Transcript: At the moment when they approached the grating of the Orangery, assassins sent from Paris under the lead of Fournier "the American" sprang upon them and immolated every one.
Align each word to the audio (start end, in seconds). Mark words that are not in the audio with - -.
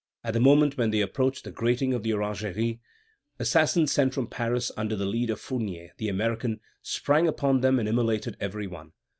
At 0.23 0.33
the 0.33 0.39
moment 0.39 0.77
when 0.77 0.89
they 0.89 1.01
approached 1.01 1.43
the 1.43 1.51
grating 1.51 1.93
of 1.93 2.01
the 2.01 2.11
Orangery, 2.13 2.79
assassins 3.37 3.91
sent 3.91 4.15
from 4.15 4.25
Paris 4.25 4.71
under 4.75 4.95
the 4.95 5.05
lead 5.05 5.29
of 5.29 5.39
Fournier 5.39 5.91
"the 5.97 6.09
American" 6.09 6.59
sprang 6.81 7.27
upon 7.27 7.61
them 7.61 7.77
and 7.77 7.87
immolated 7.87 8.35
every 8.39 8.65
one. 8.65 8.93